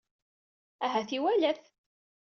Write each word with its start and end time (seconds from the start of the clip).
Ahat 0.85 1.09
iwala-t. 1.17 1.63